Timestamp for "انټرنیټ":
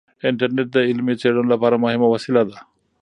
0.29-0.67